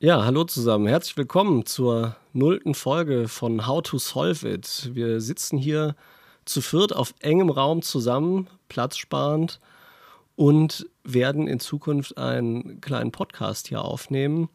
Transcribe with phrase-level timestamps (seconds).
[0.00, 0.86] Ja, hallo zusammen.
[0.86, 4.90] Herzlich willkommen zur nullten Folge von How to Solve It.
[4.92, 5.96] Wir sitzen hier
[6.44, 9.58] zu viert auf engem Raum zusammen, platzsparend
[10.36, 14.48] und werden in Zukunft einen kleinen Podcast hier aufnehmen,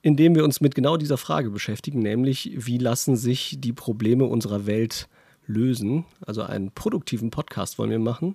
[0.00, 4.24] in dem wir uns mit genau dieser Frage beschäftigen, nämlich wie lassen sich die Probleme
[4.24, 5.10] unserer Welt
[5.46, 6.06] lösen.
[6.24, 8.34] Also einen produktiven Podcast wollen wir machen.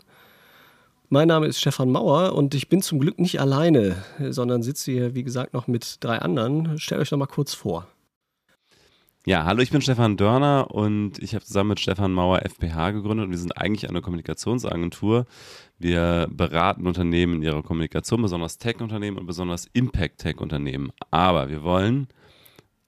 [1.13, 5.13] Mein Name ist Stefan Mauer und ich bin zum Glück nicht alleine, sondern sitze hier,
[5.13, 6.79] wie gesagt, noch mit drei anderen.
[6.79, 7.85] Stellt euch doch mal kurz vor.
[9.25, 13.25] Ja, hallo, ich bin Stefan Dörner und ich habe zusammen mit Stefan Mauer FPH gegründet
[13.25, 15.25] und wir sind eigentlich eine Kommunikationsagentur.
[15.77, 20.93] Wir beraten Unternehmen in ihrer Kommunikation, besonders Tech-Unternehmen und besonders Impact-Tech-Unternehmen.
[21.09, 22.07] Aber wir wollen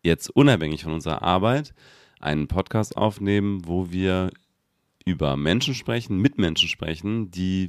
[0.01, 1.73] jetzt unabhängig von unserer Arbeit
[2.21, 4.31] einen Podcast aufnehmen, wo wir
[5.03, 7.67] über Menschen sprechen, mit Menschen sprechen, die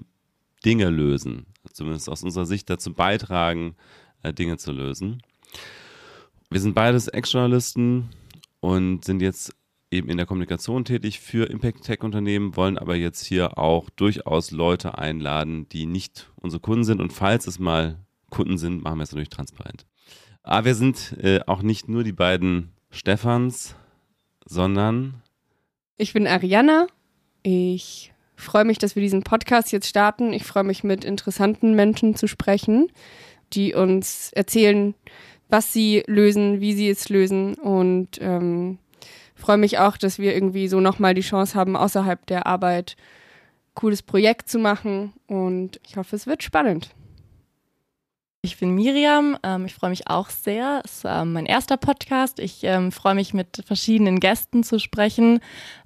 [0.65, 1.47] Dinge lösen.
[1.73, 3.77] Zumindest aus unserer Sicht dazu beitragen,
[4.23, 5.23] äh, Dinge zu lösen.
[6.51, 8.11] Wir sind beides Ex-Journalisten
[8.61, 9.55] und sind jetzt
[9.91, 15.69] eben in der Kommunikation tätig für Impact-Tech-Unternehmen, wollen aber jetzt hier auch durchaus Leute einladen,
[15.69, 17.01] die nicht unsere Kunden sind.
[17.01, 17.99] Und falls es mal
[18.31, 19.87] Kunden sind, machen wir es natürlich transparent.
[20.43, 23.77] Aber wir sind äh, auch nicht nur die beiden Stefans,
[24.45, 25.23] sondern.
[25.97, 26.87] Ich bin Ariana.
[27.43, 30.33] Ich freue mich, dass wir diesen Podcast jetzt starten.
[30.33, 32.89] Ich freue mich, mit interessanten Menschen zu sprechen,
[33.53, 34.95] die uns erzählen,
[35.49, 37.55] was sie lösen, wie sie es lösen.
[37.55, 38.79] Und ähm,
[39.35, 42.97] freue mich auch, dass wir irgendwie so nochmal die Chance haben, außerhalb der Arbeit
[43.75, 45.13] cooles Projekt zu machen.
[45.27, 46.91] Und ich hoffe, es wird spannend.
[48.43, 49.39] Ich bin Miriam.
[49.43, 50.83] Ähm, ich freue mich auch sehr.
[50.85, 52.39] Es ist ähm, mein erster Podcast.
[52.39, 55.41] Ich ähm, freue mich, mit verschiedenen Gästen zu sprechen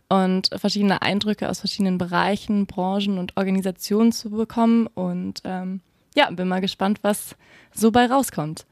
[0.08, 4.86] und verschiedene Eindrücke aus verschiedenen Bereichen, Branchen und Organisationen zu bekommen.
[4.86, 5.80] Und ähm,
[6.14, 7.36] ja, bin mal gespannt, was
[7.74, 8.66] so bei rauskommt.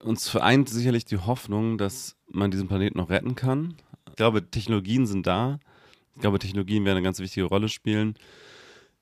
[0.00, 3.74] Uns vereint sicherlich die Hoffnung, dass man diesen Planeten noch retten kann.
[4.10, 5.58] Ich glaube, Technologien sind da.
[6.14, 8.16] Ich glaube, Technologien werden eine ganz wichtige Rolle spielen.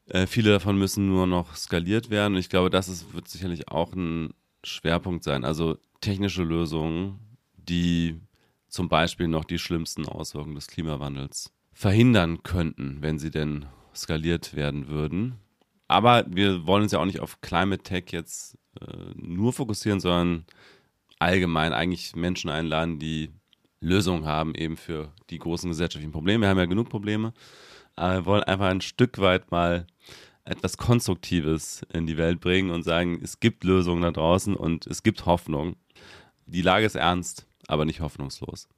[0.08, 2.34] Äh, viele davon müssen nur noch skaliert werden.
[2.34, 4.32] Und ich glaube, das ist, wird sicherlich auch ein
[4.62, 5.44] Schwerpunkt sein.
[5.44, 7.18] Also technische Lösungen,
[7.56, 8.20] die
[8.68, 14.88] zum Beispiel noch die schlimmsten Auswirkungen des Klimawandels verhindern könnten, wenn sie denn skaliert werden
[14.88, 15.36] würden.
[15.88, 20.46] Aber wir wollen uns ja auch nicht auf Climate Tech jetzt äh, nur fokussieren, sondern
[21.18, 23.30] allgemein eigentlich Menschen einladen, die
[23.80, 26.42] Lösungen haben eben für die großen gesellschaftlichen Probleme.
[26.42, 27.32] Wir haben ja genug Probleme,
[27.94, 29.86] aber wir wollen einfach ein Stück weit mal
[30.44, 35.02] etwas Konstruktives in die Welt bringen und sagen, es gibt Lösungen da draußen und es
[35.02, 35.76] gibt Hoffnung.
[36.46, 38.68] Die Lage ist ernst aber nicht hoffnungslos.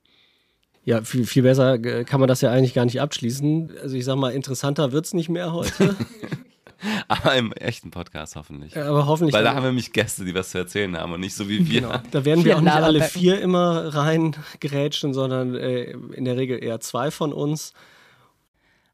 [0.84, 3.78] Ja, viel, viel besser kann man das ja eigentlich gar nicht abschließen.
[3.82, 5.97] Also ich sag mal, interessanter wird es nicht mehr heute.
[7.09, 8.75] aber im echten Podcast hoffentlich.
[8.75, 9.34] Ja, aber hoffentlich.
[9.34, 11.69] Weil da haben wir nämlich Gäste, die was zu erzählen haben und nicht so wie
[11.69, 11.82] wir.
[11.82, 12.00] Genau.
[12.10, 16.81] Da werden wir auch nicht alle vier immer reingerätschen, sondern äh, in der Regel eher
[16.81, 17.72] zwei von uns.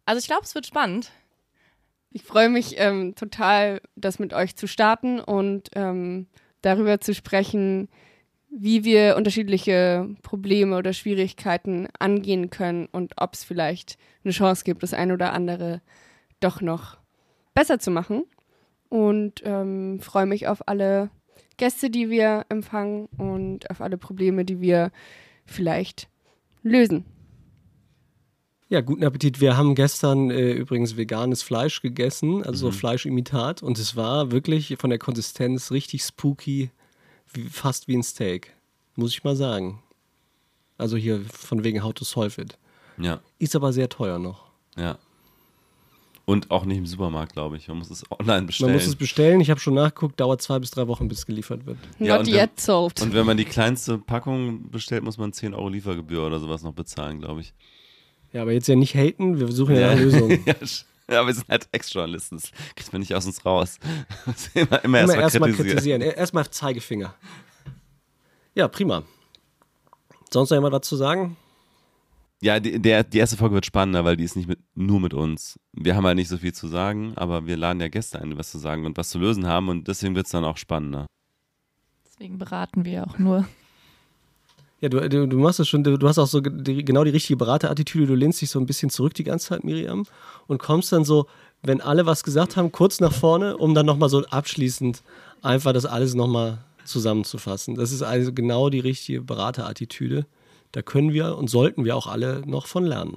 [0.06, 1.12] Also ich glaube, es wird spannend.
[2.10, 6.26] Ich freue mich ähm, total, das mit euch zu starten und ähm,
[6.62, 7.88] darüber zu sprechen,
[8.56, 14.82] wie wir unterschiedliche Probleme oder Schwierigkeiten angehen können und ob es vielleicht eine Chance gibt,
[14.82, 15.82] das eine oder andere
[16.40, 16.98] doch noch
[17.54, 18.24] besser zu machen.
[18.88, 21.10] Und ähm, freue mich auf alle
[21.56, 24.92] Gäste, die wir empfangen und auf alle Probleme, die wir
[25.46, 26.08] vielleicht
[26.62, 27.04] lösen.
[28.68, 29.40] Ja, guten Appetit.
[29.40, 32.72] Wir haben gestern äh, übrigens veganes Fleisch gegessen, also mhm.
[32.72, 33.62] Fleischimitat.
[33.62, 36.70] Und es war wirklich von der Konsistenz richtig spooky
[37.50, 38.54] fast wie ein Steak,
[38.96, 39.82] muss ich mal sagen.
[40.78, 42.58] Also hier von wegen How to Solve It.
[42.98, 43.20] Ja.
[43.38, 44.44] Ist aber sehr teuer noch.
[44.76, 44.98] Ja.
[46.26, 47.68] Und auch nicht im Supermarkt, glaube ich.
[47.68, 48.70] Man muss es online bestellen.
[48.70, 49.40] Man muss es bestellen.
[49.40, 51.76] Ich habe schon nachgeguckt, dauert zwei bis drei Wochen, bis es geliefert wird.
[51.98, 53.02] Ja, Not yet solved.
[53.02, 56.72] Und wenn man die kleinste Packung bestellt, muss man 10 Euro Liefergebühr oder sowas noch
[56.72, 57.52] bezahlen, glaube ich.
[58.32, 60.30] Ja, aber jetzt ja nicht haten, wir suchen ja, ja eine Lösung.
[60.46, 60.54] ja,
[61.10, 62.36] ja, wir sind halt Ex-Journalisten.
[62.36, 63.78] Das kriegt man nicht aus uns raus.
[64.54, 66.00] immer immer, immer erstmal erst kritisieren.
[66.00, 67.14] Erstmal Zeigefinger.
[68.54, 69.02] Ja, prima.
[70.32, 71.36] Sonst noch jemand was zu sagen?
[72.40, 75.14] Ja, die, der, die erste Folge wird spannender, weil die ist nicht mit, nur mit
[75.14, 75.58] uns.
[75.72, 78.38] Wir haben halt nicht so viel zu sagen, aber wir laden ja Gäste ein, die
[78.38, 81.06] was zu sagen und was zu lösen haben und deswegen wird es dann auch spannender.
[82.04, 83.48] Deswegen beraten wir auch nur.
[84.84, 87.10] Ja, du, du, du machst das schon, du, du hast auch so die, genau die
[87.10, 90.04] richtige Beraterattitüde, du lehnst dich so ein bisschen zurück die ganze Zeit, Miriam,
[90.46, 91.26] und kommst dann so,
[91.62, 95.02] wenn alle was gesagt haben, kurz nach vorne, um dann nochmal so abschließend
[95.40, 97.76] einfach das alles nochmal zusammenzufassen.
[97.76, 100.26] Das ist also genau die richtige Beraterattitüde.
[100.72, 103.16] Da können wir und sollten wir auch alle noch von lernen.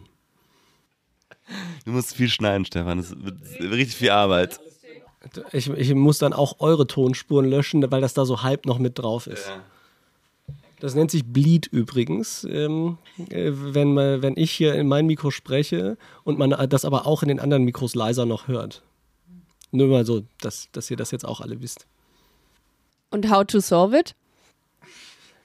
[1.83, 2.99] Du musst viel schneiden, Stefan.
[2.99, 4.61] Das wird richtig viel Arbeit.
[5.51, 8.97] Ich, ich muss dann auch eure Tonspuren löschen, weil das da so halb noch mit
[8.97, 9.47] drauf ist.
[9.47, 9.61] Ja.
[10.79, 12.97] Das nennt sich Bleed übrigens, ähm,
[13.29, 17.24] äh, wenn, man, wenn ich hier in mein Mikro spreche und man das aber auch
[17.24, 18.83] in den anderen Mikros leiser noch hört.
[19.71, 21.88] Nur mal so, dass, dass ihr das jetzt auch alle wisst.
[23.09, 24.15] Und how to solve it?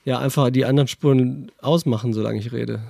[0.04, 2.80] Ja, einfach die anderen Spuren ausmachen, solange ich rede.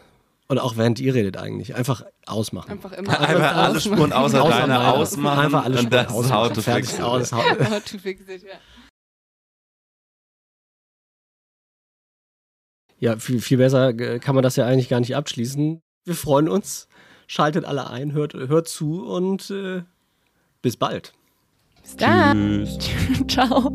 [0.49, 1.75] Oder auch während ihr redet eigentlich.
[1.75, 2.73] Einfach ausmachen.
[2.73, 3.97] Einfach immer Einfach alle ausmachen.
[3.97, 5.39] Spuren außer Außer deiner ausmachen.
[5.39, 6.33] Einfach alle und Spuren das ist ausmachen.
[6.33, 7.00] how to fix it.
[7.71, 8.55] How to fix it, ja.
[13.03, 15.83] Ja, viel, viel besser äh, kann man das ja eigentlich gar nicht abschließen.
[16.05, 16.87] Wir freuen uns.
[17.27, 19.83] Schaltet alle ein, hört, hört zu und äh,
[20.63, 21.13] bis bald.
[21.83, 22.65] Bis dann.
[22.65, 22.79] Tschüss.
[23.27, 23.73] Ciao.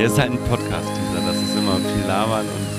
[0.00, 1.26] Ja, ist halt ein Podcast, dieser.
[1.26, 2.69] Das ist immer viel labern und.